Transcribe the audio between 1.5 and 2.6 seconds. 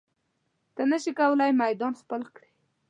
میدان خپل کړې.